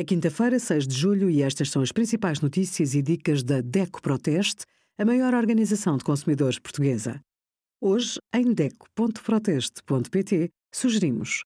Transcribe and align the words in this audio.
É 0.00 0.04
quinta-feira, 0.04 0.60
6 0.60 0.86
de 0.86 0.94
julho, 0.94 1.28
e 1.28 1.42
estas 1.42 1.70
são 1.70 1.82
as 1.82 1.90
principais 1.90 2.40
notícias 2.40 2.94
e 2.94 3.02
dicas 3.02 3.42
da 3.42 3.60
DECO 3.60 4.00
Proteste, 4.00 4.64
a 4.96 5.04
maior 5.04 5.34
organização 5.34 5.96
de 5.96 6.04
consumidores 6.04 6.56
portuguesa. 6.56 7.20
Hoje, 7.80 8.20
em 8.32 8.54
DECO.proteste.pt, 8.54 10.50
sugerimos 10.72 11.42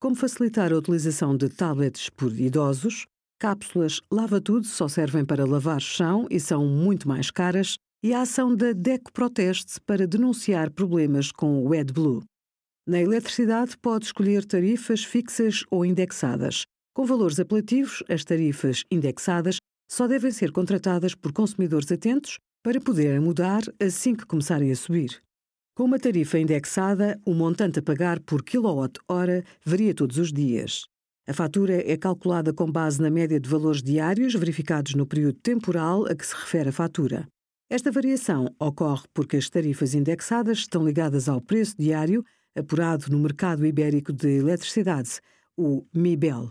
como 0.00 0.16
facilitar 0.16 0.72
a 0.72 0.78
utilização 0.78 1.36
de 1.36 1.48
tablets 1.48 2.10
por 2.10 2.36
idosos, 2.36 3.06
cápsulas 3.38 4.00
lava-tudo 4.12 4.66
só 4.66 4.88
servem 4.88 5.24
para 5.24 5.46
lavar 5.46 5.80
chão 5.80 6.26
e 6.28 6.40
são 6.40 6.66
muito 6.66 7.06
mais 7.06 7.30
caras, 7.30 7.76
e 8.02 8.12
a 8.12 8.22
ação 8.22 8.52
da 8.52 8.72
DECO 8.72 9.12
Proteste 9.12 9.80
para 9.86 10.08
denunciar 10.08 10.72
problemas 10.72 11.30
com 11.30 11.64
o 11.64 11.72
AdBlue. 11.72 12.24
Na 12.84 12.98
eletricidade, 13.00 13.78
pode 13.78 14.06
escolher 14.06 14.44
tarifas 14.44 15.04
fixas 15.04 15.62
ou 15.70 15.84
indexadas. 15.84 16.66
Com 16.94 17.06
valores 17.06 17.40
apelativos, 17.40 18.02
as 18.08 18.22
tarifas 18.22 18.84
indexadas 18.90 19.56
só 19.90 20.06
devem 20.06 20.30
ser 20.30 20.52
contratadas 20.52 21.14
por 21.14 21.32
consumidores 21.32 21.90
atentos 21.90 22.38
para 22.62 22.80
poderem 22.80 23.18
mudar 23.18 23.62
assim 23.80 24.14
que 24.14 24.26
começarem 24.26 24.70
a 24.70 24.76
subir. 24.76 25.22
Com 25.74 25.84
uma 25.84 25.98
tarifa 25.98 26.38
indexada, 26.38 27.18
o 27.24 27.32
montante 27.32 27.78
a 27.78 27.82
pagar 27.82 28.20
por 28.20 28.42
quilowatt-hora 28.42 29.42
varia 29.64 29.94
todos 29.94 30.18
os 30.18 30.30
dias. 30.30 30.84
A 31.26 31.32
fatura 31.32 31.90
é 31.90 31.96
calculada 31.96 32.52
com 32.52 32.70
base 32.70 33.00
na 33.00 33.08
média 33.08 33.40
de 33.40 33.48
valores 33.48 33.82
diários 33.82 34.34
verificados 34.34 34.94
no 34.94 35.06
período 35.06 35.38
temporal 35.40 36.04
a 36.04 36.14
que 36.14 36.26
se 36.26 36.34
refere 36.34 36.68
a 36.68 36.72
fatura. 36.72 37.26
Esta 37.70 37.90
variação 37.90 38.54
ocorre 38.58 39.04
porque 39.14 39.38
as 39.38 39.48
tarifas 39.48 39.94
indexadas 39.94 40.58
estão 40.58 40.84
ligadas 40.84 41.26
ao 41.26 41.40
preço 41.40 41.74
diário 41.78 42.22
apurado 42.54 43.10
no 43.10 43.18
mercado 43.18 43.64
ibérico 43.64 44.12
de 44.12 44.28
eletricidade, 44.28 45.20
o 45.56 45.86
MIBEL. 45.94 46.50